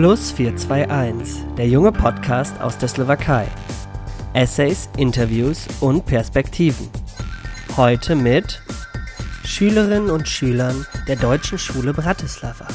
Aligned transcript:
Plus 0.00 0.30
421, 0.30 1.44
der 1.58 1.68
junge 1.68 1.92
Podcast 1.92 2.58
aus 2.62 2.78
der 2.78 2.88
Slowakei. 2.88 3.46
Essays, 4.32 4.88
Interviews 4.96 5.66
und 5.82 6.06
Perspektiven. 6.06 6.88
Heute 7.76 8.16
mit 8.16 8.62
Schülerinnen 9.44 10.08
und 10.08 10.26
Schülern 10.26 10.86
der 11.06 11.16
Deutschen 11.16 11.58
Schule 11.58 11.92
Bratislava. 11.92 12.66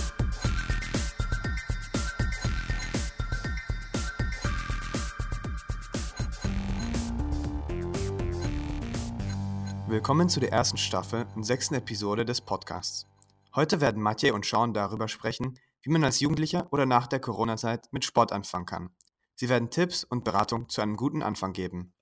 Willkommen 9.87 10.29
zu 10.29 10.39
der 10.39 10.51
ersten 10.51 10.77
Staffel 10.77 11.25
und 11.35 11.43
sechsten 11.43 11.73
Episode 11.73 12.23
des 12.23 12.39
Podcasts. 12.39 13.07
Heute 13.55 13.81
werden 13.81 14.03
Mathieu 14.03 14.35
und 14.35 14.45
Sean 14.45 14.75
darüber 14.75 15.07
sprechen, 15.07 15.57
wie 15.85 15.91
man 15.91 16.03
als 16.03 16.19
Jugendlicher 16.19 16.67
oder 16.71 16.85
nach 16.85 17.07
der 17.07 17.19
Corona-Zeit 17.19 17.87
mit 17.91 18.03
Sport 18.03 18.31
anfangen 18.31 18.65
kann. 18.65 18.89
Sie 19.35 19.49
werden 19.49 19.69
Tipps 19.69 20.03
und 20.03 20.23
Beratung 20.23 20.67
zu 20.67 20.81
einem 20.81 20.95
guten 20.95 21.21
Anfang 21.21 21.53
geben. 21.53 21.93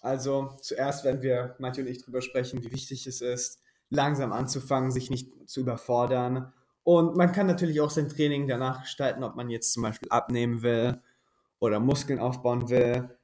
Also 0.00 0.56
zuerst 0.60 1.04
werden 1.04 1.22
wir, 1.22 1.54
Mathieu 1.58 1.82
und 1.82 1.88
ich, 1.88 2.00
darüber 2.00 2.22
sprechen, 2.22 2.62
wie 2.64 2.72
wichtig 2.72 3.06
es 3.06 3.20
ist, 3.20 3.60
langsam 3.90 4.32
anzufangen, 4.32 4.90
sich 4.90 5.10
nicht 5.10 5.32
zu 5.48 5.60
überfordern. 5.60 6.52
Und 6.82 7.16
man 7.16 7.32
kann 7.32 7.46
natürlich 7.46 7.80
auch 7.80 7.90
sein 7.90 8.08
Training 8.08 8.48
danach 8.48 8.82
gestalten, 8.82 9.22
ob 9.22 9.36
man 9.36 9.48
jetzt 9.48 9.72
zum 9.72 9.82
Beispiel 9.82 10.08
abnehmen 10.10 10.62
will 10.62 11.00
oder 11.60 11.80
Muskeln 11.80 12.18
aufbauen 12.18 12.68
will. 12.68 13.16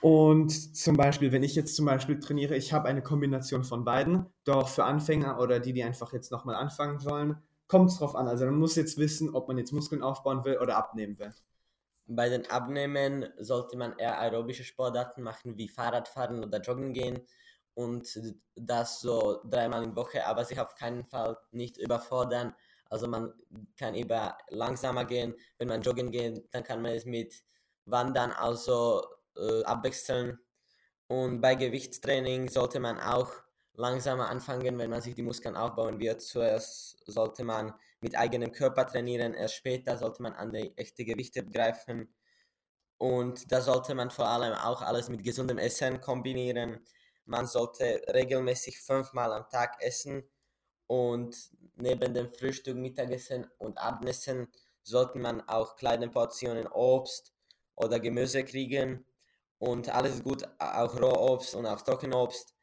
Und 0.00 0.76
zum 0.76 0.96
Beispiel, 0.96 1.32
wenn 1.32 1.42
ich 1.42 1.54
jetzt 1.54 1.74
zum 1.74 1.86
Beispiel 1.86 2.20
trainiere, 2.20 2.56
ich 2.56 2.72
habe 2.72 2.88
eine 2.88 3.02
Kombination 3.02 3.64
von 3.64 3.84
beiden. 3.84 4.26
Doch 4.44 4.68
für 4.68 4.84
Anfänger 4.84 5.40
oder 5.40 5.60
die, 5.60 5.72
die 5.72 5.82
einfach 5.82 6.12
jetzt 6.12 6.30
nochmal 6.30 6.54
anfangen 6.54 7.04
wollen, 7.04 7.36
kommt 7.68 7.90
es 7.90 7.98
drauf 7.98 8.16
an. 8.16 8.28
Also 8.28 8.46
man 8.46 8.56
muss 8.56 8.76
jetzt 8.76 8.98
wissen, 8.98 9.34
ob 9.34 9.48
man 9.48 9.58
jetzt 9.58 9.72
Muskeln 9.72 10.02
aufbauen 10.02 10.44
will 10.44 10.58
oder 10.58 10.76
abnehmen 10.76 11.18
will. 11.18 11.32
Bei 12.06 12.28
den 12.30 12.50
Abnehmen 12.50 13.28
sollte 13.38 13.76
man 13.76 13.98
eher 13.98 14.18
aerobische 14.18 14.64
Sportarten 14.64 15.22
machen, 15.22 15.58
wie 15.58 15.68
Fahrradfahren 15.68 16.42
oder 16.42 16.60
Joggen 16.60 16.94
gehen 16.94 17.20
und 17.74 18.18
das 18.56 19.00
so 19.00 19.40
dreimal 19.44 19.84
in 19.84 19.94
Woche, 19.94 20.26
aber 20.26 20.44
sich 20.44 20.58
auf 20.58 20.74
keinen 20.74 21.04
Fall 21.04 21.38
nicht 21.52 21.76
überfordern. 21.76 22.54
Also 22.90 23.06
man 23.06 23.34
kann 23.76 23.94
über 23.94 24.38
langsamer 24.48 25.04
gehen. 25.04 25.34
Wenn 25.58 25.68
man 25.68 25.82
joggen 25.82 26.10
geht, 26.10 26.48
dann 26.52 26.64
kann 26.64 26.80
man 26.80 26.92
es 26.92 27.04
mit 27.04 27.44
Wandern 27.84 28.32
also 28.32 29.04
äh, 29.36 29.62
abwechseln. 29.64 30.38
Und 31.06 31.40
bei 31.40 31.54
Gewichtstraining 31.54 32.48
sollte 32.48 32.80
man 32.80 32.98
auch 32.98 33.30
langsamer 33.78 34.28
anfangen, 34.28 34.76
wenn 34.78 34.90
man 34.90 35.00
sich 35.00 35.14
die 35.14 35.22
Muskeln 35.22 35.56
aufbauen 35.56 35.98
wird. 36.00 36.20
Zuerst 36.20 36.98
sollte 37.06 37.44
man 37.44 37.72
mit 38.00 38.18
eigenem 38.18 38.52
Körper 38.52 38.86
trainieren, 38.86 39.34
erst 39.34 39.54
später 39.54 39.96
sollte 39.96 40.22
man 40.22 40.32
an 40.34 40.52
die 40.52 40.76
echte 40.76 41.04
Gewichte 41.04 41.44
greifen. 41.44 42.12
Und 42.98 43.50
da 43.52 43.60
sollte 43.60 43.94
man 43.94 44.10
vor 44.10 44.28
allem 44.28 44.52
auch 44.54 44.82
alles 44.82 45.08
mit 45.08 45.22
gesundem 45.22 45.58
Essen 45.58 46.00
kombinieren. 46.00 46.80
Man 47.24 47.46
sollte 47.46 48.02
regelmäßig 48.12 48.80
fünfmal 48.80 49.32
am 49.32 49.48
Tag 49.48 49.80
essen 49.80 50.28
und 50.88 51.36
neben 51.76 52.12
dem 52.14 52.32
Frühstück, 52.32 52.76
Mittagessen 52.76 53.46
und 53.58 53.78
Abendessen 53.78 54.48
sollte 54.82 55.18
man 55.18 55.46
auch 55.48 55.76
kleine 55.76 56.08
Portionen 56.08 56.66
Obst 56.66 57.32
oder 57.76 58.00
Gemüse 58.00 58.42
kriegen 58.42 59.04
und 59.58 59.88
alles 59.88 60.24
gut, 60.24 60.48
auch 60.58 61.00
Rohobst 61.00 61.54
und 61.54 61.66
auch 61.66 61.80
Trockenobst 61.82 62.57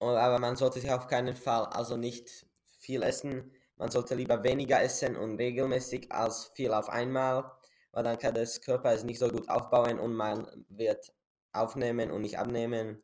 aber 0.00 0.38
man 0.38 0.56
sollte 0.56 0.80
sich 0.80 0.90
auf 0.92 1.06
keinen 1.06 1.36
Fall 1.36 1.66
also 1.66 1.96
nicht 1.96 2.46
viel 2.78 3.02
essen. 3.02 3.52
Man 3.76 3.90
sollte 3.90 4.14
lieber 4.14 4.42
weniger 4.42 4.82
essen 4.82 5.16
und 5.16 5.36
regelmäßig 5.36 6.10
als 6.12 6.50
viel 6.54 6.72
auf 6.72 6.88
einmal, 6.88 7.50
weil 7.92 8.04
dann 8.04 8.18
kann 8.18 8.34
das 8.34 8.60
Körper 8.60 8.92
es 8.92 9.04
nicht 9.04 9.18
so 9.18 9.28
gut 9.28 9.48
aufbauen 9.48 9.98
und 9.98 10.14
man 10.14 10.46
wird 10.68 11.12
aufnehmen 11.52 12.10
und 12.10 12.22
nicht 12.22 12.38
abnehmen. 12.38 13.02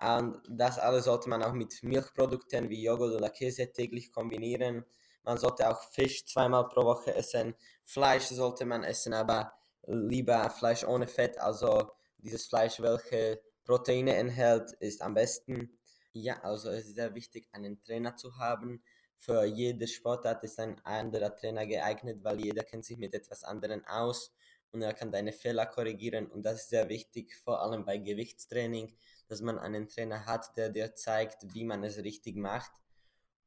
Und 0.00 0.40
das 0.48 0.78
alles 0.78 1.04
sollte 1.04 1.28
man 1.28 1.42
auch 1.42 1.52
mit 1.52 1.82
Milchprodukten 1.82 2.70
wie 2.70 2.82
Joghurt 2.82 3.14
oder 3.14 3.28
Käse 3.28 3.70
täglich 3.70 4.10
kombinieren. 4.12 4.84
Man 5.24 5.36
sollte 5.36 5.68
auch 5.68 5.82
Fisch 5.82 6.24
zweimal 6.24 6.66
pro 6.68 6.84
Woche 6.84 7.14
essen. 7.14 7.54
Fleisch 7.84 8.24
sollte 8.24 8.64
man 8.64 8.82
essen, 8.82 9.12
aber 9.12 9.52
lieber 9.86 10.48
Fleisch 10.50 10.84
ohne 10.84 11.06
Fett. 11.06 11.38
Also 11.38 11.90
dieses 12.18 12.46
Fleisch, 12.46 12.80
welches 12.80 13.38
Proteine 13.64 14.16
enthält, 14.16 14.72
ist 14.80 15.02
am 15.02 15.14
besten. 15.14 15.78
Ja, 16.12 16.40
also 16.42 16.70
es 16.70 16.86
ist 16.86 16.96
sehr 16.96 17.14
wichtig, 17.14 17.48
einen 17.52 17.82
Trainer 17.82 18.16
zu 18.16 18.36
haben. 18.38 18.82
Für 19.18 19.44
jede 19.44 19.86
Sportart 19.86 20.42
ist 20.44 20.58
ein 20.58 20.80
anderer 20.84 21.34
Trainer 21.36 21.66
geeignet, 21.66 22.24
weil 22.24 22.40
jeder 22.40 22.64
kennt 22.64 22.84
sich 22.84 22.96
mit 22.98 23.14
etwas 23.14 23.44
anderem 23.44 23.84
aus 23.86 24.32
und 24.72 24.82
er 24.82 24.94
kann 24.94 25.12
deine 25.12 25.32
Fehler 25.32 25.66
korrigieren. 25.66 26.26
Und 26.26 26.42
das 26.44 26.62
ist 26.62 26.70
sehr 26.70 26.88
wichtig, 26.88 27.36
vor 27.44 27.60
allem 27.62 27.84
bei 27.84 27.98
Gewichtstraining, 27.98 28.96
dass 29.28 29.40
man 29.40 29.58
einen 29.58 29.88
Trainer 29.88 30.26
hat, 30.26 30.56
der 30.56 30.70
dir 30.70 30.94
zeigt, 30.94 31.54
wie 31.54 31.64
man 31.64 31.84
es 31.84 31.98
richtig 31.98 32.36
macht 32.36 32.72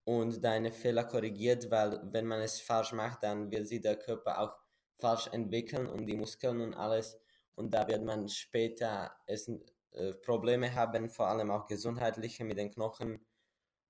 und 0.06 0.44
deine 0.44 0.72
Fehler 0.72 1.04
korrigiert, 1.06 1.70
weil 1.72 2.00
wenn 2.12 2.28
man 2.28 2.42
es 2.42 2.60
falsch 2.62 2.92
macht, 2.94 3.24
dann 3.24 3.52
wird 3.52 3.68
sich 3.68 3.82
der 3.82 3.98
Körper 3.98 4.40
auch 4.40 4.54
falsch 5.00 5.28
entwickeln 5.32 5.88
und 5.88 6.06
die 6.08 6.16
Muskeln 6.16 6.62
und 6.62 6.74
alles. 6.74 7.18
Und 7.56 7.74
da 7.74 7.88
wird 7.88 8.04
man 8.04 8.28
später 8.30 9.16
es 9.28 9.50
äh, 9.94 10.14
Probleme 10.14 10.74
haben, 10.76 11.10
vor 11.10 11.28
allem 11.28 11.52
auch 11.52 11.68
gesundheitliche 11.68 12.44
mit 12.44 12.58
den 12.58 12.72
Knochen 12.72 13.26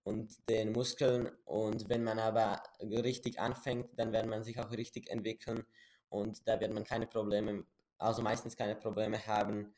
und 0.03 0.49
den 0.49 0.71
Muskeln. 0.71 1.31
Und 1.45 1.89
wenn 1.89 2.03
man 2.03 2.19
aber 2.19 2.61
richtig 2.81 3.39
anfängt, 3.39 3.97
dann 3.97 4.13
wird 4.13 4.27
man 4.27 4.43
sich 4.43 4.59
auch 4.59 4.71
richtig 4.71 5.09
entwickeln 5.09 5.65
und 6.09 6.47
da 6.47 6.59
wird 6.59 6.73
man 6.73 6.83
keine 6.83 7.07
Probleme, 7.07 7.65
also 7.97 8.21
meistens 8.21 8.55
keine 8.55 8.75
Probleme 8.75 9.25
haben 9.25 9.73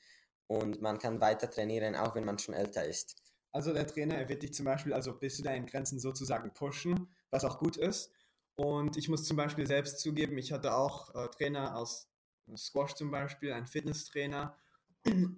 und 0.48 0.82
man 0.82 1.00
kann 1.00 1.22
weiter 1.22 1.50
trainieren, 1.50 1.96
auch 1.96 2.16
wenn 2.16 2.26
man 2.26 2.40
schon 2.40 2.56
älter 2.56 2.86
ist. 2.86 3.16
Also 3.52 3.74
der 3.74 3.88
Trainer, 3.88 4.16
er 4.16 4.28
wird 4.28 4.44
dich 4.44 4.54
zum 4.54 4.66
Beispiel, 4.66 4.94
also 4.94 5.14
bis 5.14 5.38
zu 5.38 5.44
deinen 5.44 5.66
Grenzen 5.66 6.00
sozusagen 6.00 6.54
pushen, 6.54 7.10
was 7.30 7.46
auch 7.46 7.58
gut 7.58 7.78
ist. 7.78 8.12
Und 8.56 8.98
ich 8.98 9.10
muss 9.10 9.26
zum 9.26 9.38
Beispiel 9.38 9.66
selbst 9.66 10.00
zugeben, 10.00 10.38
ich 10.38 10.52
hatte 10.52 10.74
auch 10.76 11.14
äh, 11.16 11.28
Trainer 11.30 11.78
aus 11.78 12.10
Squash 12.56 12.96
zum 12.96 13.12
Beispiel, 13.12 13.54
einen 13.54 13.68
Fitnesstrainer 13.68 14.58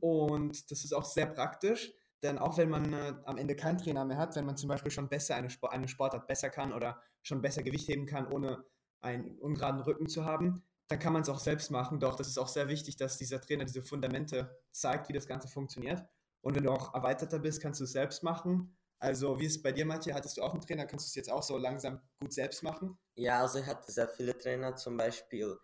und 0.01 0.71
das 0.71 0.83
ist 0.83 0.93
auch 0.93 1.05
sehr 1.05 1.27
praktisch, 1.27 1.93
denn 2.23 2.37
auch 2.37 2.57
wenn 2.57 2.69
man 2.69 2.93
äh, 2.93 3.13
am 3.25 3.37
Ende 3.37 3.55
keinen 3.55 3.77
Trainer 3.77 4.05
mehr 4.05 4.17
hat, 4.17 4.35
wenn 4.35 4.45
man 4.45 4.57
zum 4.57 4.69
Beispiel 4.69 4.91
schon 4.91 5.09
besser 5.09 5.35
eine, 5.35 5.49
Sport, 5.49 5.73
eine 5.73 5.87
Sportart 5.87 6.27
besser 6.27 6.49
kann 6.49 6.73
oder 6.73 7.01
schon 7.21 7.41
besser 7.41 7.63
Gewicht 7.63 7.87
heben 7.87 8.05
kann, 8.05 8.31
ohne 8.31 8.63
einen 9.01 9.37
ungeraden 9.39 9.81
Rücken 9.81 10.07
zu 10.07 10.25
haben, 10.25 10.63
dann 10.87 10.99
kann 10.99 11.13
man 11.13 11.21
es 11.21 11.29
auch 11.29 11.39
selbst 11.39 11.69
machen. 11.69 11.99
Doch 11.99 12.15
das 12.15 12.27
ist 12.27 12.37
auch 12.37 12.47
sehr 12.47 12.69
wichtig, 12.69 12.95
dass 12.97 13.17
dieser 13.17 13.41
Trainer 13.41 13.65
diese 13.65 13.83
Fundamente 13.83 14.57
zeigt, 14.71 15.09
wie 15.09 15.13
das 15.13 15.27
Ganze 15.27 15.47
funktioniert. 15.47 16.03
Und 16.41 16.55
wenn 16.55 16.63
du 16.63 16.71
auch 16.71 16.93
erweiterter 16.93 17.39
bist, 17.39 17.61
kannst 17.61 17.79
du 17.79 17.83
es 17.83 17.91
selbst 17.91 18.23
machen. 18.23 18.75
Also, 18.99 19.39
wie 19.39 19.45
ist 19.45 19.57
es 19.57 19.61
bei 19.61 19.71
dir, 19.71 19.85
Matthias? 19.85 20.15
Hattest 20.15 20.37
du 20.37 20.41
auch 20.41 20.53
einen 20.53 20.61
Trainer? 20.61 20.85
Kannst 20.85 21.05
du 21.05 21.09
es 21.09 21.15
jetzt 21.15 21.31
auch 21.31 21.43
so 21.43 21.57
langsam 21.57 22.01
gut 22.19 22.33
selbst 22.33 22.63
machen? 22.63 22.97
Ja, 23.15 23.41
also 23.41 23.59
ich 23.59 23.65
hatte 23.65 23.91
sehr 23.91 24.07
viele 24.07 24.35
Trainer, 24.35 24.75
zum 24.75 24.97
Beispiel 24.97 25.57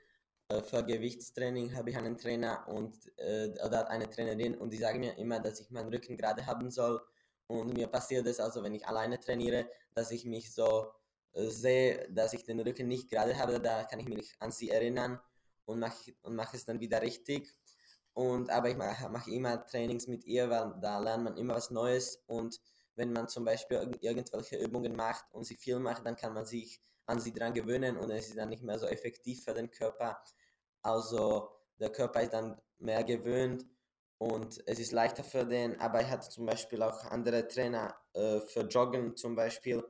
für 0.61 0.83
Gewichtstraining 0.83 1.75
habe 1.75 1.89
ich 1.89 1.97
einen 1.97 2.17
Trainer 2.17 2.67
und 2.67 2.95
äh, 3.17 3.49
oder 3.65 3.89
eine 3.89 4.09
Trainerin 4.09 4.55
und 4.55 4.71
die 4.71 4.77
sagen 4.77 4.99
mir 4.99 5.17
immer, 5.17 5.39
dass 5.39 5.59
ich 5.59 5.69
meinen 5.71 5.89
Rücken 5.89 6.17
gerade 6.17 6.45
haben 6.45 6.69
soll. 6.69 7.01
Und 7.47 7.73
mir 7.73 7.87
passiert 7.87 8.25
es 8.27 8.39
also, 8.39 8.63
wenn 8.63 8.73
ich 8.73 8.87
alleine 8.87 9.19
trainiere, 9.19 9.67
dass 9.93 10.11
ich 10.11 10.25
mich 10.25 10.53
so 10.53 10.91
äh, 11.33 11.47
sehe, 11.47 12.07
dass 12.11 12.33
ich 12.33 12.43
den 12.43 12.59
Rücken 12.59 12.87
nicht 12.87 13.09
gerade 13.09 13.37
habe, 13.37 13.59
da 13.59 13.83
kann 13.83 13.99
ich 13.99 14.07
mich 14.07 14.35
an 14.39 14.51
sie 14.51 14.69
erinnern 14.69 15.19
und 15.65 15.79
mache 15.79 16.13
und 16.23 16.35
mach 16.35 16.53
es 16.53 16.65
dann 16.65 16.79
wieder 16.79 17.01
richtig. 17.01 17.53
Und 18.13 18.49
aber 18.49 18.69
ich 18.69 18.77
mache 18.77 19.09
mach 19.09 19.27
immer 19.27 19.65
Trainings 19.65 20.07
mit 20.07 20.25
ihr, 20.25 20.49
weil 20.49 20.73
da 20.81 20.99
lernt 20.99 21.23
man 21.23 21.37
immer 21.37 21.55
was 21.55 21.71
Neues 21.71 22.21
und 22.27 22.59
wenn 22.95 23.11
man 23.11 23.27
zum 23.27 23.43
Beispiel 23.43 23.77
irgendwelche 24.01 24.57
Übungen 24.57 24.95
macht 24.95 25.25
und 25.33 25.45
sie 25.45 25.55
viel 25.55 25.79
macht, 25.79 26.05
dann 26.05 26.15
kann 26.15 26.33
man 26.33 26.45
sich 26.45 26.81
an 27.05 27.19
sie 27.19 27.33
dran 27.33 27.53
gewöhnen 27.53 27.97
und 27.97 28.11
es 28.11 28.27
ist 28.27 28.37
dann 28.37 28.49
nicht 28.49 28.63
mehr 28.63 28.79
so 28.79 28.85
effektiv 28.85 29.43
für 29.43 29.53
den 29.53 29.71
Körper. 29.71 30.21
Also 30.83 31.49
der 31.79 31.91
Körper 31.91 32.21
ist 32.21 32.33
dann 32.33 32.61
mehr 32.77 33.03
gewöhnt 33.03 33.65
und 34.17 34.61
es 34.67 34.79
ist 34.79 34.91
leichter 34.91 35.23
für 35.23 35.45
den, 35.45 35.79
aber 35.79 36.01
ich 36.01 36.09
hatte 36.09 36.29
zum 36.29 36.45
Beispiel 36.45 36.81
auch 36.83 37.03
andere 37.05 37.47
Trainer 37.47 37.95
äh, 38.13 38.39
für 38.41 38.61
Joggen 38.61 39.15
zum 39.15 39.35
Beispiel 39.35 39.83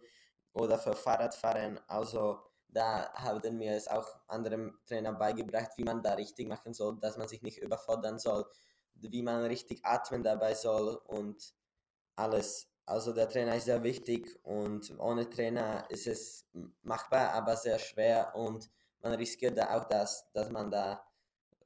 oder 0.54 0.80
für 0.80 0.94
Fahrradfahren. 0.96 1.80
Also 1.88 2.40
da 2.68 3.12
haben 3.14 3.58
mir 3.58 3.74
es 3.76 3.88
auch 3.88 4.08
andere 4.28 4.74
Trainer 4.88 5.14
beigebracht, 5.14 5.72
wie 5.78 5.84
man 5.84 6.02
da 6.02 6.14
richtig 6.14 6.48
machen 6.48 6.74
soll, 6.74 7.00
dass 7.00 7.18
man 7.18 7.28
sich 7.28 7.42
nicht 7.42 7.60
überfordern 7.60 8.18
soll, 8.18 8.46
wie 8.96 9.22
man 9.22 9.44
richtig 9.44 9.86
atmen 9.86 10.24
dabei 10.24 10.56
soll 10.56 10.96
und 11.08 11.54
alles. 12.16 12.70
Also 12.86 13.14
der 13.14 13.30
Trainer 13.30 13.56
ist 13.56 13.66
sehr 13.66 13.84
wichtig 13.84 14.40
und 14.44 14.94
ohne 15.00 15.30
Trainer 15.30 15.86
ist 15.90 16.08
es 16.08 16.48
machbar, 16.82 17.32
aber 17.34 17.56
sehr 17.56 17.80
schwer 17.80 18.36
und 18.36 18.70
man 19.04 19.14
riskiert 19.14 19.58
da 19.58 19.78
auch, 19.78 19.86
dass, 19.86 20.32
dass 20.32 20.50
man 20.50 20.72
da 20.72 21.06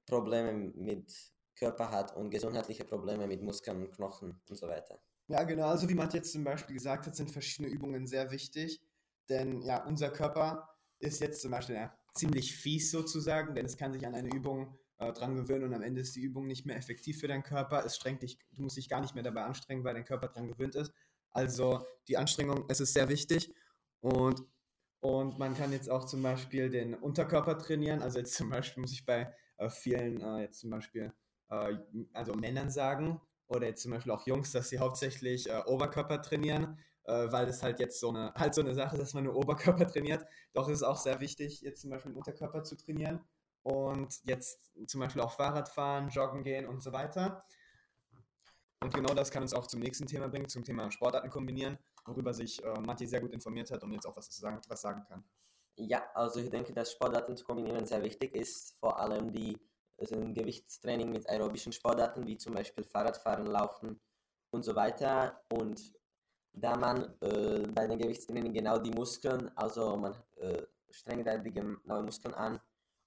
Probleme 0.06 0.54
mit 0.54 1.13
Körper 1.56 1.92
hat 1.92 2.16
und 2.16 2.30
gesundheitliche 2.30 2.86
Probleme 2.86 3.28
mit 3.28 3.42
Muskeln 3.42 3.84
und 3.84 3.92
Knochen 3.92 4.42
und 4.50 4.56
so 4.56 4.68
weiter. 4.68 5.00
Ja, 5.28 5.44
genau. 5.44 5.68
Also 5.68 5.89
wie 5.89 5.95
Matt 5.95 6.13
jetzt 6.13 6.31
zum 6.31 6.44
Beispiel 6.44 6.75
gesagt 6.75 7.06
hat, 7.06 7.16
sind 7.16 7.31
verschiedene 7.31 7.74
Übungen 7.74 8.07
sehr 8.07 8.31
wichtig. 8.31 8.81
Denn 9.30 9.62
ja, 9.62 9.84
unser 9.86 10.10
Körper 10.10 10.69
ist 11.00 11.19
jetzt 11.19 11.42
zum 11.42 11.51
Beispiel, 11.51 11.75
ja, 11.75 11.94
ziemlich 12.13 12.56
fies 12.56 12.92
sozusagen, 12.92 13.54
denn 13.54 13.66
es 13.66 13.78
kann 13.78 13.94
sich 13.94 14.07
an 14.07 14.16
eine 14.16 14.33
Übung 14.33 14.78
äh, 14.98 15.12
dran 15.12 15.36
gewöhnen 15.36 15.66
und 15.66 15.74
am 15.74 15.83
Ende 15.83 16.01
ist 16.01 16.16
die 16.16 16.22
Übung 16.22 16.48
nicht 16.48 16.66
mehr 16.66 16.78
effektiv 16.78 17.19
für 17.19 17.28
deinen 17.28 17.44
Körper. 17.44 17.86
Es 17.86 17.95
strengt 17.95 18.24
dich, 18.24 18.40
du 18.51 18.63
musst 18.63 18.78
dich 18.78 18.90
gar 18.90 19.01
nicht 19.01 19.13
mehr 19.13 19.24
dabei 19.24 19.44
anstrengen, 19.44 19.83
weil 19.83 19.94
dein 19.94 20.06
Körper 20.06 20.30
dran 20.30 20.48
gewöhnt 20.48 20.75
ist. 20.75 20.94
Also 21.30 21.86
die 22.07 22.18
Anstrengung, 22.18 22.66
es 22.69 22.80
ist 22.80 22.94
sehr 22.94 23.10
wichtig 23.10 23.54
und, 24.00 24.42
und 25.07 25.39
man 25.39 25.56
kann 25.56 25.71
jetzt 25.71 25.89
auch 25.89 26.04
zum 26.04 26.21
Beispiel 26.21 26.69
den 26.69 26.94
Unterkörper 26.94 27.57
trainieren. 27.57 28.01
Also 28.01 28.19
jetzt 28.19 28.33
zum 28.36 28.50
Beispiel 28.50 28.81
muss 28.81 28.92
ich 28.92 29.06
bei 29.06 29.33
äh, 29.56 29.69
vielen 29.69 30.19
äh, 30.19 30.42
jetzt 30.42 30.59
zum 30.59 30.69
Beispiel 30.69 31.13
äh, 31.50 31.77
also 32.12 32.33
Männern 32.33 32.69
sagen 32.69 33.21
oder 33.48 33.68
jetzt 33.68 33.83
zum 33.83 33.92
Beispiel 33.92 34.12
auch 34.12 34.27
Jungs, 34.27 34.51
dass 34.51 34.68
sie 34.68 34.80
hauptsächlich 34.80 35.50
äh, 35.50 35.62
Oberkörper 35.65 36.21
trainieren 36.21 36.77
äh, 37.06 37.31
weil 37.31 37.48
es 37.48 37.63
halt 37.63 37.80
jetzt 37.80 38.01
so 38.01 38.09
eine, 38.09 38.33
halt 38.36 38.54
so 38.54 38.59
eine 38.59 38.75
Sache 38.75 38.98
ist, 38.98 39.01
dass 39.01 39.13
man 39.13 39.24
nur 39.24 39.38
Oberkörper 39.38 39.88
trainiert. 39.88 40.25
Doch 40.51 40.68
ist 40.68 40.77
es 40.77 40.83
auch 40.83 40.98
sehr 40.98 41.21
wichtig, 41.21 41.62
jetzt 41.62 41.80
zum 41.80 41.89
Beispiel 41.89 42.12
den 42.12 42.18
Unterkörper 42.18 42.63
zu 42.63 42.75
trainieren 42.75 43.21
und 43.63 44.19
jetzt 44.25 44.74
zum 44.88 45.00
Beispiel 45.00 45.21
auch 45.21 45.31
Fahrrad 45.31 45.69
fahren, 45.69 46.09
joggen 46.09 46.44
gehen 46.44 46.68
und 46.68 46.83
so 46.83 46.92
weiter. 46.92 47.45
Und 48.81 48.94
genau 48.94 49.13
das 49.13 49.31
kann 49.31 49.42
uns 49.42 49.54
auch 49.54 49.68
zum 49.68 49.80
nächsten 49.80 50.06
Thema 50.06 50.27
bringen, 50.27 50.50
zum 50.50 50.65
Thema 50.65 50.92
Sportarten 50.92 51.30
kombinieren, 51.30 51.77
worüber 52.07 52.33
sich 52.33 52.63
äh, 52.63 52.80
Matti 52.80 53.06
sehr 53.06 53.21
gut 53.21 53.33
informiert 53.33 53.69
hat 53.71 53.83
und 53.83 53.92
jetzt 53.92 54.06
auch 54.06 54.15
was 54.15 54.27
sagen, 54.36 54.59
was 54.68 54.81
sagen 54.81 55.04
kann. 55.07 55.24
Ja, 55.75 56.04
also 56.15 56.39
ich 56.39 56.50
denke, 56.50 56.74
dass 56.74 56.92
Sportarten 56.92 57.38
zu 57.38 57.45
kombinieren 57.45 57.86
sehr 57.86 58.01
wichtig 58.01 58.36
ist, 58.36 58.75
vor 58.80 59.00
allem 59.00 59.31
die 59.31 59.57
also 59.98 60.15
Gewichtstraining 60.15 61.12
mit 61.12 61.30
aerobischen 61.30 61.74
Sportarten, 61.74 62.25
wie 62.25 62.38
zum 62.38 62.54
Beispiel 62.54 62.83
Fahrradfahren, 62.83 63.48
Laufen 63.48 64.00
und 64.51 64.63
so 64.63 64.75
weiter. 64.75 65.44
Und 65.51 65.94
da 66.54 66.75
man 66.75 67.15
äh, 67.21 67.68
bei 67.68 67.88
den 67.88 68.00
Gewichtstraining 68.00 68.54
genau 68.54 68.80
die 68.80 68.92
Muskeln, 68.92 69.51
also 69.56 69.95
man 69.98 70.15
äh, 70.38 70.63
strengt 70.89 71.27
da 71.27 71.38
die 71.38 71.51
neue 71.83 72.04
Muskeln 72.04 72.33
an 72.33 72.59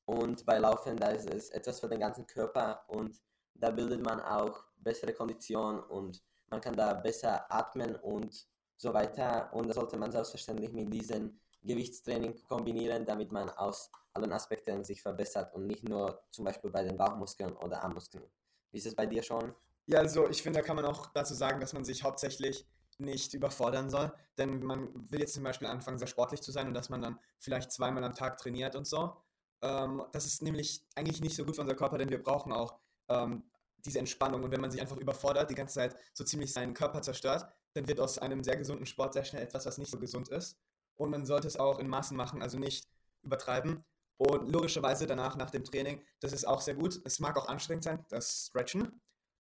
und 0.04 0.44
bei 0.46 0.58
Laufen, 0.58 0.96
da 0.96 1.08
ist 1.08 1.28
es 1.32 1.50
etwas 1.50 1.80
für 1.80 1.88
den 1.88 2.00
ganzen 2.00 2.26
Körper 2.26 2.84
und 2.88 3.20
da 3.54 3.70
bildet 3.70 4.04
man 4.04 4.20
auch 4.20 4.64
bessere 4.76 5.12
Kondition 5.12 5.80
und 5.80 6.22
man 6.48 6.60
kann 6.60 6.74
da 6.74 6.94
besser 6.94 7.50
atmen 7.52 7.96
und 7.96 8.46
so 8.80 8.94
weiter 8.94 9.52
und 9.52 9.68
das 9.68 9.76
sollte 9.76 9.98
man 9.98 10.10
selbstverständlich 10.10 10.72
mit 10.72 10.90
diesem 10.90 11.38
Gewichtstraining 11.62 12.42
kombinieren, 12.48 13.04
damit 13.04 13.30
man 13.30 13.50
aus 13.50 13.90
allen 14.14 14.32
Aspekten 14.32 14.82
sich 14.84 15.02
verbessert 15.02 15.54
und 15.54 15.66
nicht 15.66 15.86
nur 15.86 16.22
zum 16.30 16.46
Beispiel 16.46 16.70
bei 16.70 16.82
den 16.82 16.96
Bauchmuskeln 16.96 17.54
oder 17.58 17.84
Armmuskeln. 17.84 18.24
Wie 18.72 18.78
ist 18.78 18.86
es 18.86 18.94
bei 18.94 19.04
dir 19.04 19.22
schon? 19.22 19.54
Ja, 19.84 19.98
also 19.98 20.30
ich 20.30 20.42
finde, 20.42 20.60
da 20.60 20.64
kann 20.64 20.76
man 20.76 20.86
auch 20.86 21.08
dazu 21.08 21.34
sagen, 21.34 21.60
dass 21.60 21.74
man 21.74 21.84
sich 21.84 22.02
hauptsächlich 22.02 22.66
nicht 22.96 23.34
überfordern 23.34 23.90
soll. 23.90 24.12
Denn 24.38 24.62
man 24.62 24.88
will 25.10 25.20
jetzt 25.20 25.34
zum 25.34 25.42
Beispiel 25.42 25.68
anfangen, 25.68 25.98
sehr 25.98 26.08
sportlich 26.08 26.40
zu 26.40 26.50
sein 26.50 26.66
und 26.66 26.74
dass 26.74 26.88
man 26.88 27.02
dann 27.02 27.18
vielleicht 27.38 27.72
zweimal 27.72 28.04
am 28.04 28.14
Tag 28.14 28.38
trainiert 28.38 28.76
und 28.76 28.86
so. 28.86 29.14
Ähm, 29.60 30.02
das 30.12 30.24
ist 30.24 30.42
nämlich 30.42 30.86
eigentlich 30.94 31.20
nicht 31.20 31.36
so 31.36 31.44
gut 31.44 31.56
für 31.56 31.62
unser 31.62 31.74
Körper, 31.74 31.98
denn 31.98 32.08
wir 32.08 32.22
brauchen 32.22 32.52
auch 32.52 32.78
ähm, 33.08 33.42
diese 33.84 33.98
Entspannung. 33.98 34.42
Und 34.42 34.52
wenn 34.52 34.60
man 34.60 34.70
sich 34.70 34.80
einfach 34.80 34.96
überfordert, 34.96 35.50
die 35.50 35.54
ganze 35.54 35.74
Zeit 35.74 35.96
so 36.14 36.24
ziemlich 36.24 36.52
seinen 36.52 36.72
Körper 36.72 37.02
zerstört, 37.02 37.46
dann 37.74 37.88
wird 37.88 38.00
aus 38.00 38.18
einem 38.18 38.42
sehr 38.42 38.56
gesunden 38.56 38.86
Sport 38.86 39.14
sehr 39.14 39.24
schnell 39.24 39.42
etwas, 39.42 39.66
was 39.66 39.78
nicht 39.78 39.90
so 39.90 39.98
gesund 39.98 40.28
ist. 40.28 40.58
Und 40.96 41.10
man 41.10 41.24
sollte 41.24 41.48
es 41.48 41.56
auch 41.56 41.78
in 41.78 41.88
Maßen 41.88 42.16
machen, 42.16 42.42
also 42.42 42.58
nicht 42.58 42.88
übertreiben. 43.22 43.84
Und 44.16 44.50
logischerweise 44.50 45.06
danach, 45.06 45.36
nach 45.36 45.50
dem 45.50 45.64
Training, 45.64 46.02
das 46.20 46.32
ist 46.32 46.46
auch 46.46 46.60
sehr 46.60 46.74
gut. 46.74 47.00
Es 47.04 47.20
mag 47.20 47.38
auch 47.38 47.48
anstrengend 47.48 47.84
sein, 47.84 48.04
das 48.08 48.48
Stretchen 48.48 49.00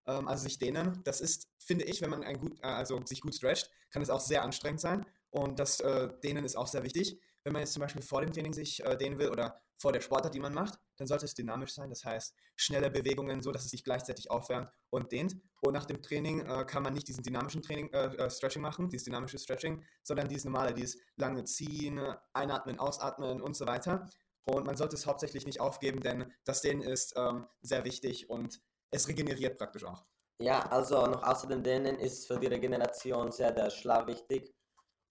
ähm, 0.09 0.27
also 0.27 0.43
sich 0.43 0.57
dehnen. 0.57 1.01
Das 1.03 1.21
ist, 1.21 1.47
finde 1.59 1.85
ich, 1.85 2.01
wenn 2.01 2.09
man 2.09 2.23
ein 2.23 2.39
gut, 2.39 2.59
äh, 2.61 2.67
also 2.67 3.01
sich 3.05 3.21
gut 3.21 3.35
stretcht, 3.35 3.69
kann 3.91 4.01
es 4.01 4.09
auch 4.09 4.19
sehr 4.19 4.43
anstrengend 4.43 4.81
sein. 4.81 5.05
Und 5.29 5.59
das 5.59 5.79
äh, 5.79 6.09
Dehnen 6.23 6.43
ist 6.45 6.55
auch 6.55 6.67
sehr 6.67 6.83
wichtig. 6.83 7.19
Wenn 7.43 7.53
man 7.53 7.61
jetzt 7.61 7.73
zum 7.73 7.81
Beispiel 7.81 8.01
vor 8.01 8.21
dem 8.21 8.31
Training 8.33 8.53
sich 8.53 8.83
äh, 8.83 8.97
dehnen 8.97 9.17
will 9.17 9.29
oder 9.29 9.61
vor 9.77 9.93
der 9.93 10.01
Sportart, 10.01 10.33
die 10.33 10.39
man 10.39 10.53
macht, 10.53 10.77
dann 10.97 11.07
sollte 11.07 11.25
es 11.25 11.33
dynamisch 11.33 11.73
sein. 11.73 11.89
Das 11.89 12.03
heißt, 12.03 12.35
schnelle 12.55 12.91
Bewegungen, 12.91 13.41
so 13.41 13.51
dass 13.51 13.63
es 13.63 13.71
sich 13.71 13.83
gleichzeitig 13.83 14.29
aufwärmt 14.29 14.69
und 14.89 15.11
dehnt. 15.11 15.37
Und 15.61 15.73
nach 15.73 15.85
dem 15.85 16.01
Training 16.01 16.41
äh, 16.41 16.65
kann 16.65 16.83
man 16.83 16.93
nicht 16.93 17.07
diesen 17.07 17.23
dynamischen 17.23 17.61
Training, 17.61 17.89
äh, 17.93 18.15
äh, 18.15 18.29
Stretching 18.29 18.61
machen, 18.61 18.89
dieses 18.89 19.05
dynamische 19.05 19.39
Stretching, 19.39 19.83
sondern 20.03 20.27
dieses 20.27 20.45
normale, 20.45 20.73
dieses 20.73 20.99
lange 21.15 21.45
Ziehen, 21.45 21.99
Einatmen, 22.33 22.77
Ausatmen 22.77 23.41
und 23.41 23.55
so 23.55 23.65
weiter. 23.65 24.09
Und 24.43 24.65
man 24.65 24.75
sollte 24.75 24.95
es 24.95 25.05
hauptsächlich 25.05 25.45
nicht 25.45 25.61
aufgeben, 25.61 26.01
denn 26.01 26.31
das 26.43 26.61
Dehnen 26.61 26.81
ist 26.81 27.13
ähm, 27.15 27.47
sehr 27.61 27.85
wichtig 27.85 28.29
und 28.29 28.59
es 28.91 29.07
regeneriert 29.07 29.57
praktisch 29.57 29.85
auch. 29.85 30.05
Ja, 30.41 30.61
also 30.71 31.05
noch 31.05 31.23
außerdem 31.23 31.63
denen 31.63 31.99
ist 31.99 32.27
für 32.27 32.39
die 32.39 32.47
Regeneration 32.47 33.31
sehr 33.31 33.51
der 33.51 33.69
Schlaf 33.69 34.07
wichtig. 34.07 34.53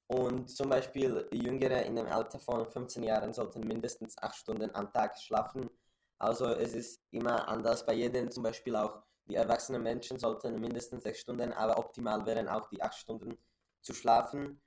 Und 0.08 0.49
zum 0.49 0.70
Beispiel 0.70 1.28
Jüngere 1.32 1.82
in 1.82 1.96
dem 1.96 2.06
Alter 2.06 2.38
von 2.38 2.66
15 2.66 3.02
Jahren 3.02 3.32
sollten 3.32 3.60
mindestens 3.60 4.16
8 4.19 4.34
Stunden 4.34 4.75
am 4.75 4.90
Tag 4.93 5.19
schlafen. 5.19 5.70
Also 6.19 6.46
es 6.46 6.75
ist 6.75 7.02
immer 7.10 7.46
anders 7.46 7.84
bei 7.84 7.93
jedem. 7.93 8.31
Zum 8.31 8.43
Beispiel 8.43 8.75
auch 8.75 9.02
die 9.26 9.34
erwachsenen 9.34 9.82
Menschen 9.82 10.19
sollten 10.19 10.58
mindestens 10.60 11.05
6 11.05 11.20
Stunden, 11.20 11.52
aber 11.52 11.78
optimal 11.78 12.25
wären 12.25 12.49
auch 12.49 12.69
die 12.69 12.82
8 12.82 12.94
Stunden 12.94 13.38
zu 13.82 13.93
schlafen. 13.93 14.60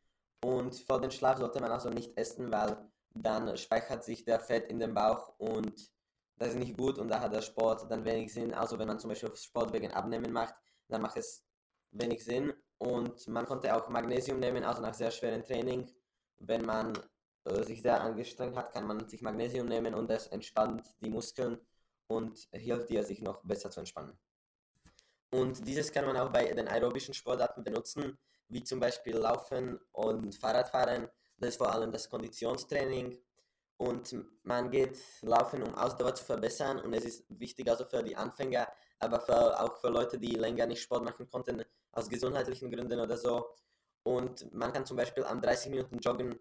Und 0.43 0.75
vor 0.75 1.01
dem 1.01 1.11
Schlaf 1.11 1.39
sollte 1.39 1.59
man 1.59 1.71
also 1.71 1.89
nicht 1.89 2.15
essen, 2.17 2.51
weil 2.51 2.77
dann 3.13 3.57
speichert 3.57 4.03
sich 4.03 4.23
der 4.23 4.39
Fett 4.39 4.69
in 4.69 4.79
dem 4.79 4.93
Bauch 4.93 5.33
und 5.38 5.91
das 6.38 6.49
ist 6.49 6.59
nicht 6.59 6.77
gut 6.77 6.97
und 6.97 7.09
da 7.09 7.19
hat 7.19 7.33
der 7.33 7.41
Sport 7.41 7.89
dann 7.89 8.05
wenig 8.05 8.33
Sinn. 8.33 8.53
Also 8.53 8.79
wenn 8.79 8.88
man 8.88 8.99
zum 8.99 9.09
Beispiel 9.09 9.35
Sport 9.35 9.73
wegen 9.73 9.91
Abnehmen 9.91 10.31
macht, 10.31 10.55
dann 10.88 11.01
macht 11.01 11.17
es 11.17 11.43
wenig 11.91 12.23
Sinn. 12.23 12.53
Und 12.81 13.27
man 13.27 13.45
konnte 13.45 13.75
auch 13.75 13.89
Magnesium 13.89 14.39
nehmen, 14.39 14.63
also 14.63 14.81
nach 14.81 14.95
sehr 14.95 15.11
schweren 15.11 15.43
Training. 15.43 15.87
Wenn 16.39 16.65
man 16.65 16.97
äh, 17.43 17.61
sich 17.61 17.83
sehr 17.83 18.01
angestrengt 18.01 18.55
hat, 18.55 18.73
kann 18.73 18.87
man 18.87 19.07
sich 19.07 19.21
Magnesium 19.21 19.67
nehmen 19.67 19.93
und 19.93 20.09
das 20.09 20.25
entspannt 20.25 20.83
die 20.99 21.11
Muskeln 21.11 21.59
und 22.07 22.47
hilft 22.51 22.89
dir, 22.89 23.03
sich 23.03 23.21
noch 23.21 23.43
besser 23.43 23.69
zu 23.69 23.81
entspannen. 23.81 24.17
Und 25.29 25.67
dieses 25.67 25.91
kann 25.91 26.05
man 26.05 26.17
auch 26.17 26.31
bei 26.31 26.51
den 26.51 26.67
aerobischen 26.67 27.13
Sportarten 27.13 27.63
benutzen, 27.63 28.17
wie 28.47 28.63
zum 28.63 28.79
Beispiel 28.79 29.15
Laufen 29.15 29.79
und 29.91 30.33
Fahrradfahren. 30.33 31.07
Das 31.37 31.49
ist 31.49 31.57
vor 31.57 31.71
allem 31.71 31.91
das 31.91 32.09
Konditionstraining 32.09 33.15
und 33.77 34.15
man 34.41 34.71
geht 34.71 34.97
laufen, 35.21 35.61
um 35.61 35.75
Ausdauer 35.75 36.15
zu 36.15 36.25
verbessern 36.25 36.79
und 36.79 36.93
es 36.93 37.05
ist 37.05 37.25
wichtig 37.29 37.69
also 37.69 37.85
für 37.85 38.01
die 38.01 38.15
Anfänger, 38.15 38.67
aber 39.01 39.19
für, 39.19 39.59
auch 39.59 39.77
für 39.77 39.89
Leute, 39.89 40.18
die 40.18 40.36
länger 40.36 40.65
nicht 40.65 40.81
Sport 40.81 41.03
machen 41.03 41.27
konnten, 41.30 41.63
aus 41.92 42.09
gesundheitlichen 42.09 42.71
Gründen 42.71 43.00
oder 43.00 43.18
so. 43.18 43.56
Und 44.03 44.53
man 44.53 44.71
kann 44.71 44.86
zum 44.86 44.98
Beispiel 44.98 45.24
an 45.24 45.42
30 45.42 45.71
Minuten 45.71 45.98
Joggen 46.00 46.39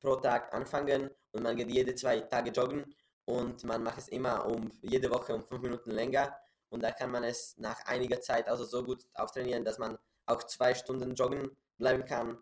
pro 0.00 0.16
Tag 0.16 0.52
anfangen 0.52 1.10
und 1.32 1.42
man 1.42 1.56
geht 1.56 1.70
jede 1.70 1.94
zwei 1.94 2.20
Tage 2.20 2.50
joggen 2.50 2.94
und 3.24 3.64
man 3.64 3.82
macht 3.82 3.98
es 3.98 4.08
immer 4.08 4.46
um 4.46 4.70
jede 4.82 5.10
Woche 5.10 5.34
um 5.34 5.42
5 5.42 5.62
Minuten 5.62 5.90
länger. 5.92 6.36
Und 6.70 6.82
da 6.82 6.90
kann 6.90 7.10
man 7.10 7.22
es 7.24 7.56
nach 7.58 7.84
einiger 7.86 8.20
Zeit 8.20 8.48
also 8.48 8.64
so 8.64 8.82
gut 8.82 9.04
auftrainieren, 9.14 9.64
dass 9.64 9.78
man 9.78 9.98
auch 10.26 10.42
zwei 10.44 10.74
Stunden 10.74 11.14
joggen 11.14 11.50
bleiben 11.76 12.04
kann. 12.04 12.38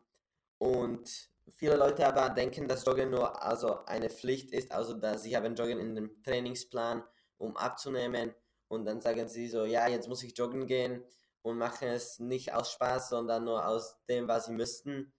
Und 0.58 1.30
Viele 1.52 1.76
Leute 1.76 2.06
aber 2.06 2.30
denken, 2.30 2.68
dass 2.68 2.84
Joggen 2.84 3.10
nur 3.10 3.42
also 3.42 3.84
eine 3.84 4.08
Pflicht 4.08 4.50
ist, 4.50 4.72
also 4.72 4.94
dass 4.94 5.24
sie 5.24 5.36
haben 5.36 5.54
Joggen 5.54 5.78
in 5.78 5.94
dem 5.94 6.22
Trainingsplan, 6.22 7.02
um 7.38 7.56
abzunehmen 7.56 8.34
und 8.70 8.84
dann 8.84 9.00
sagen 9.00 9.28
sie 9.28 9.48
so, 9.48 9.64
ja, 9.64 9.88
jetzt 9.88 10.08
muss 10.08 10.22
ich 10.22 10.38
joggen 10.38 10.66
gehen 10.66 11.04
und 11.42 11.58
machen 11.58 11.88
es 11.88 12.20
nicht 12.20 12.54
aus 12.54 12.70
Spaß, 12.70 13.08
sondern 13.08 13.44
nur 13.44 13.66
aus 13.66 13.96
dem, 14.08 14.28
was 14.28 14.46
sie 14.46 14.52
müssten. 14.52 15.12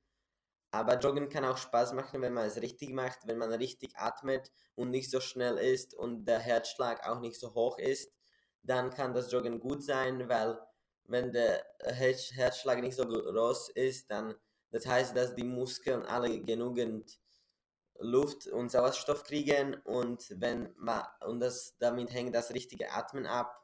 Aber 0.71 0.97
Joggen 0.97 1.27
kann 1.27 1.43
auch 1.43 1.57
Spaß 1.57 1.91
machen, 1.91 2.21
wenn 2.21 2.33
man 2.33 2.47
es 2.47 2.61
richtig 2.61 2.93
macht, 2.93 3.27
wenn 3.27 3.37
man 3.37 3.51
richtig 3.51 3.97
atmet 3.97 4.49
und 4.75 4.89
nicht 4.89 5.11
so 5.11 5.19
schnell 5.19 5.57
ist 5.57 5.93
und 5.93 6.23
der 6.25 6.39
Herzschlag 6.39 7.05
auch 7.05 7.19
nicht 7.19 7.37
so 7.37 7.53
hoch 7.53 7.77
ist, 7.77 8.09
dann 8.63 8.89
kann 8.89 9.13
das 9.13 9.29
Joggen 9.29 9.59
gut 9.59 9.83
sein, 9.83 10.29
weil 10.29 10.57
wenn 11.03 11.33
der 11.33 11.65
Herzschlag 11.83 12.79
nicht 12.79 12.95
so 12.95 13.05
groß 13.05 13.71
ist, 13.71 14.09
dann 14.09 14.33
das 14.69 14.87
heißt, 14.87 15.13
dass 15.17 15.35
die 15.35 15.43
Muskeln 15.43 16.03
alle 16.03 16.39
genügend 16.39 17.19
Luft 18.01 18.47
und 18.47 18.71
Sauerstoff 18.71 19.23
kriegen 19.23 19.75
und 19.83 20.33
wenn 20.39 20.73
man 20.77 21.03
und 21.25 21.39
das 21.39 21.77
damit 21.79 22.13
hängt 22.13 22.35
das 22.35 22.53
richtige 22.53 22.91
Atmen 22.91 23.25
ab. 23.25 23.57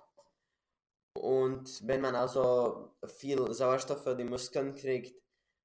Und 1.13 1.81
wenn 1.87 2.01
man 2.01 2.15
also 2.15 2.95
viel 3.07 3.51
Sauerstoff 3.53 4.03
für 4.03 4.15
die 4.15 4.23
Muskeln 4.23 4.75
kriegt, 4.75 5.19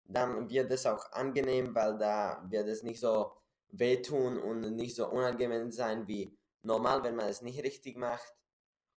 dann 0.04 0.48
wird 0.48 0.70
es 0.70 0.86
auch 0.86 1.12
angenehm, 1.12 1.74
weil 1.74 1.98
da 1.98 2.44
wird 2.48 2.68
es 2.68 2.82
nicht 2.82 3.00
so 3.00 3.32
wehtun 3.68 4.38
und 4.38 4.60
nicht 4.76 4.96
so 4.96 5.08
unangenehm 5.08 5.70
sein 5.70 6.06
wie 6.08 6.36
normal, 6.62 7.02
wenn 7.02 7.16
man 7.16 7.28
es 7.28 7.42
nicht 7.42 7.62
richtig 7.62 7.96
macht. 7.96 8.34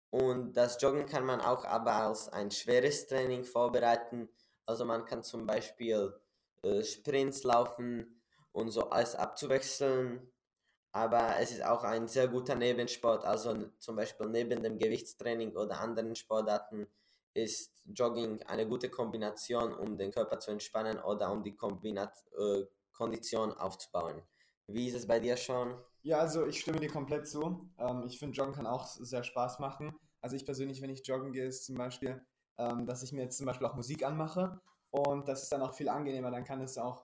Und 0.09 0.53
das 0.53 0.81
Joggen 0.81 1.05
kann 1.05 1.25
man 1.25 1.41
auch 1.41 1.65
aber 1.65 1.93
als 1.93 2.29
ein 2.29 2.51
schweres 2.51 3.07
Training 3.07 3.43
vorbereiten. 3.43 4.29
Also 4.65 4.85
man 4.85 5.05
kann 5.05 5.23
zum 5.23 5.45
Beispiel 5.45 6.13
äh, 6.63 6.83
Sprints 6.83 7.43
laufen 7.43 8.14
und 8.55 8.69
so 8.69 8.89
alles 8.89 9.15
abzuwechseln. 9.15 10.31
Aber 10.91 11.37
es 11.39 11.51
ist 11.51 11.63
auch 11.63 11.83
ein 11.83 12.07
sehr 12.07 12.29
guter 12.29 12.55
Nebensport. 12.55 13.25
Also 13.25 13.67
zum 13.79 13.97
Beispiel 13.97 14.27
neben 14.27 14.63
dem 14.63 14.79
Gewichtstraining 14.79 15.55
oder 15.57 15.79
anderen 15.81 16.15
Sportarten 16.15 16.87
ist 17.33 17.83
Jogging 17.85 18.41
eine 18.43 18.65
gute 18.65 18.89
Kombination, 18.89 19.73
um 19.73 19.97
den 19.97 20.11
Körper 20.11 20.39
zu 20.39 20.51
entspannen 20.51 20.99
oder 20.99 21.31
um 21.33 21.43
die 21.43 21.53
Kombinat 21.53 22.13
äh, 22.37 22.63
Kondition 22.93 23.51
aufzubauen. 23.51 24.21
Wie 24.67 24.87
ist 24.87 24.95
es 24.95 25.05
bei 25.05 25.19
dir 25.19 25.35
schon? 25.35 25.77
Ja, 26.01 26.19
also 26.19 26.45
ich 26.45 26.61
stimme 26.61 26.79
dir 26.79 26.89
komplett 26.89 27.27
zu. 27.27 27.69
Ähm, 27.77 28.03
ich 28.07 28.17
finde, 28.17 28.37
Joggen 28.37 28.53
kann 28.53 28.67
auch 28.67 28.87
sehr 28.87 29.25
Spaß 29.25 29.59
machen. 29.59 29.93
Also 30.21 30.37
ich 30.37 30.45
persönlich, 30.45 30.81
wenn 30.81 30.89
ich 30.89 31.05
joggen 31.05 31.33
gehe, 31.33 31.45
ist 31.45 31.65
zum 31.65 31.75
Beispiel, 31.75 32.25
ähm, 32.57 32.85
dass 32.85 33.03
ich 33.03 33.11
mir 33.11 33.23
jetzt 33.23 33.37
zum 33.37 33.47
Beispiel 33.47 33.67
auch 33.67 33.75
Musik 33.75 34.05
anmache 34.05 34.61
und 34.91 35.27
das 35.27 35.43
ist 35.43 35.51
dann 35.51 35.61
auch 35.61 35.73
viel 35.73 35.89
angenehmer. 35.89 36.31
Dann 36.31 36.45
kann 36.45 36.61
es 36.61 36.77
auch 36.77 37.03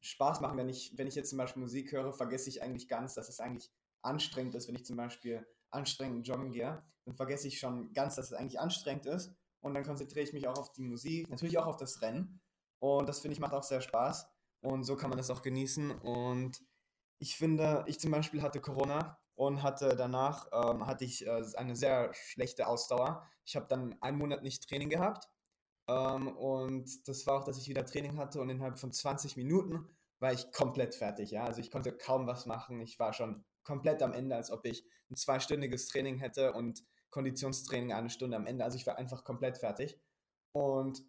Spaß 0.00 0.40
machen. 0.40 0.58
Wenn 0.58 0.68
ich, 0.68 0.92
wenn 0.96 1.06
ich 1.06 1.14
jetzt 1.14 1.30
zum 1.30 1.38
Beispiel 1.38 1.62
Musik 1.62 1.92
höre, 1.92 2.12
vergesse 2.12 2.48
ich 2.48 2.62
eigentlich 2.62 2.88
ganz, 2.88 3.14
dass 3.14 3.28
es 3.28 3.40
eigentlich 3.40 3.70
anstrengend 4.02 4.54
ist, 4.54 4.68
wenn 4.68 4.76
ich 4.76 4.86
zum 4.86 4.96
Beispiel 4.96 5.46
anstrengend 5.70 6.26
joggen 6.26 6.52
gehe. 6.52 6.82
Dann 7.04 7.14
vergesse 7.14 7.48
ich 7.48 7.58
schon 7.58 7.92
ganz, 7.92 8.16
dass 8.16 8.26
es 8.26 8.32
eigentlich 8.32 8.60
anstrengend 8.60 9.06
ist 9.06 9.34
und 9.60 9.74
dann 9.74 9.84
konzentriere 9.84 10.24
ich 10.24 10.32
mich 10.32 10.48
auch 10.48 10.58
auf 10.58 10.72
die 10.72 10.82
Musik, 10.82 11.28
natürlich 11.28 11.58
auch 11.58 11.66
auf 11.66 11.76
das 11.76 12.02
Rennen 12.02 12.40
und 12.78 13.08
das 13.08 13.20
finde 13.20 13.34
ich 13.34 13.40
macht 13.40 13.54
auch 13.54 13.62
sehr 13.62 13.80
Spaß 13.80 14.26
und 14.60 14.84
so 14.84 14.96
kann 14.96 15.10
man 15.10 15.18
es 15.18 15.30
auch 15.30 15.42
genießen 15.42 15.90
und 15.92 16.62
ich 17.18 17.36
finde, 17.36 17.84
ich 17.86 17.98
zum 17.98 18.10
Beispiel 18.10 18.42
hatte 18.42 18.60
Corona 18.60 19.18
und 19.34 19.62
hatte 19.62 19.96
danach 19.96 20.48
ähm, 20.52 20.86
hatte 20.86 21.04
ich 21.04 21.26
äh, 21.26 21.42
eine 21.56 21.76
sehr 21.76 22.12
schlechte 22.14 22.66
Ausdauer. 22.66 23.26
Ich 23.44 23.56
habe 23.56 23.66
dann 23.68 23.96
einen 24.02 24.18
Monat 24.18 24.42
nicht 24.42 24.68
Training 24.68 24.90
gehabt 24.90 25.28
ähm, 25.88 26.28
und 26.28 27.08
das 27.08 27.26
war 27.26 27.38
auch, 27.38 27.44
dass 27.44 27.58
ich 27.58 27.68
wieder 27.68 27.84
Training 27.84 28.16
hatte 28.18 28.40
und 28.40 28.50
innerhalb 28.50 28.78
von 28.78 28.92
20 28.92 29.36
Minuten 29.36 29.88
war 30.18 30.32
ich 30.32 30.50
komplett 30.52 30.94
fertig. 30.94 31.30
Ja? 31.30 31.44
Also 31.44 31.60
ich 31.60 31.70
konnte 31.70 31.92
kaum 31.92 32.26
was 32.26 32.46
machen. 32.46 32.80
Ich 32.80 32.98
war 32.98 33.12
schon 33.12 33.44
komplett 33.62 34.02
am 34.02 34.12
Ende, 34.12 34.36
als 34.36 34.50
ob 34.50 34.64
ich 34.64 34.84
ein 35.10 35.16
zweistündiges 35.16 35.88
Training 35.88 36.18
hätte 36.18 36.52
und 36.52 36.84
Konditionstraining 37.10 37.92
eine 37.92 38.10
Stunde 38.10 38.36
am 38.36 38.46
Ende. 38.46 38.64
Also 38.64 38.76
ich 38.76 38.86
war 38.86 38.96
einfach 38.96 39.24
komplett 39.24 39.58
fertig. 39.58 40.00
Und 40.52 41.04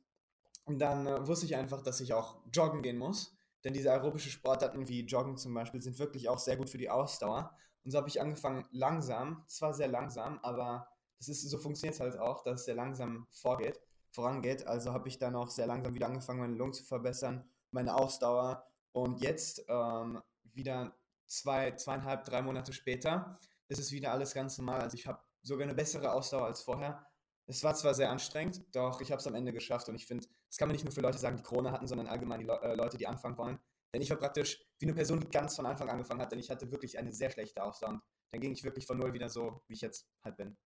dann 0.65 1.07
äh, 1.07 1.27
wusste 1.27 1.45
ich 1.45 1.55
einfach, 1.55 1.81
dass 1.81 2.01
ich 2.01 2.13
auch 2.13 2.41
joggen 2.53 2.81
gehen 2.81 2.97
muss. 2.97 3.35
Denn 3.63 3.73
diese 3.73 3.91
aerobische 3.91 4.29
Sportarten 4.29 4.87
wie 4.87 5.05
Joggen 5.05 5.37
zum 5.37 5.53
Beispiel 5.53 5.81
sind 5.81 5.99
wirklich 5.99 6.29
auch 6.29 6.39
sehr 6.39 6.57
gut 6.57 6.69
für 6.69 6.77
die 6.77 6.89
Ausdauer. 6.89 7.55
Und 7.83 7.91
so 7.91 7.97
habe 7.97 8.09
ich 8.09 8.21
angefangen 8.21 8.65
langsam, 8.71 9.43
zwar 9.47 9.73
sehr 9.73 9.87
langsam, 9.87 10.39
aber 10.43 10.87
das 11.17 11.29
ist, 11.29 11.49
so 11.49 11.57
funktioniert 11.57 11.95
es 11.95 12.01
halt 12.01 12.17
auch, 12.17 12.43
dass 12.43 12.59
es 12.59 12.65
sehr 12.65 12.75
langsam 12.75 13.27
vorgeht, 13.31 13.79
vorangeht. 14.11 14.67
Also 14.67 14.93
habe 14.93 15.07
ich 15.07 15.17
dann 15.17 15.35
auch 15.35 15.49
sehr 15.49 15.67
langsam 15.67 15.93
wieder 15.93 16.07
angefangen, 16.07 16.39
meine 16.39 16.55
Lungen 16.55 16.73
zu 16.73 16.83
verbessern, 16.83 17.49
meine 17.71 17.95
Ausdauer. 17.95 18.65
Und 18.91 19.21
jetzt 19.21 19.63
ähm, 19.67 20.21
wieder 20.43 20.97
zwei, 21.27 21.71
zweieinhalb, 21.71 22.25
drei 22.25 22.41
Monate 22.41 22.73
später 22.73 23.39
ist 23.67 23.79
es 23.79 23.91
wieder 23.91 24.11
alles 24.11 24.33
ganz 24.33 24.57
normal. 24.57 24.81
Also 24.81 24.95
ich 24.95 25.07
habe 25.07 25.19
sogar 25.41 25.65
eine 25.65 25.75
bessere 25.75 26.11
Ausdauer 26.11 26.45
als 26.45 26.61
vorher. 26.61 27.05
Es 27.45 27.63
war 27.63 27.75
zwar 27.75 27.93
sehr 27.93 28.11
anstrengend, 28.11 28.63
doch 28.75 28.99
ich 28.99 29.11
habe 29.11 29.19
es 29.19 29.27
am 29.27 29.35
Ende 29.35 29.53
geschafft 29.53 29.87
und 29.87 29.95
ich 29.95 30.05
finde, 30.05 30.27
das 30.49 30.57
kann 30.57 30.67
man 30.67 30.73
nicht 30.73 30.83
nur 30.83 30.93
für 30.93 31.01
Leute 31.01 31.17
sagen, 31.17 31.37
die 31.37 31.43
Corona 31.43 31.71
hatten, 31.71 31.87
sondern 31.87 32.07
allgemein 32.07 32.39
die 32.39 32.45
Le 32.45 32.59
äh, 32.61 32.75
Leute, 32.75 32.97
die 32.97 33.07
anfangen 33.07 33.37
wollen. 33.37 33.59
Denn 33.93 34.01
ich 34.01 34.09
war 34.09 34.17
praktisch 34.17 34.61
wie 34.79 34.85
eine 34.85 34.93
Person, 34.93 35.21
die 35.21 35.29
ganz 35.29 35.55
von 35.55 35.65
Anfang 35.65 35.89
angefangen 35.89 36.21
hat, 36.21 36.31
denn 36.31 36.39
ich 36.39 36.49
hatte 36.49 36.71
wirklich 36.71 36.99
eine 36.99 37.13
sehr 37.13 37.29
schlechte 37.29 37.63
Ausdauer. 37.63 37.91
Und 37.91 38.01
dann 38.31 38.41
ging 38.41 38.51
ich 38.51 38.63
wirklich 38.63 38.85
von 38.85 38.97
null 38.97 39.13
wieder 39.13 39.29
so, 39.29 39.63
wie 39.67 39.73
ich 39.73 39.81
jetzt 39.81 40.09
halt 40.23 40.35
bin. 40.35 40.57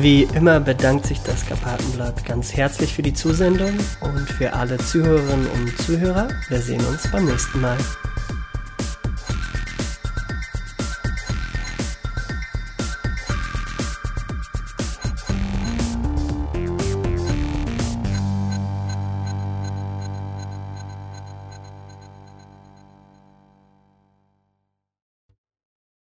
Wie 0.00 0.22
immer 0.34 0.58
bedankt 0.58 1.06
sich 1.06 1.20
das 1.20 1.46
Karpatenblatt 1.46 2.24
ganz 2.24 2.54
herzlich 2.54 2.94
für 2.94 3.02
die 3.02 3.12
Zusendung 3.12 3.78
und 4.00 4.28
für 4.30 4.52
alle 4.52 4.78
Zuhörerinnen 4.78 5.46
und 5.46 5.78
Zuhörer. 5.78 6.28
Wir 6.48 6.60
sehen 6.60 6.84
uns 6.86 7.10
beim 7.10 7.26
nächsten 7.26 7.60
Mal. 7.60 7.76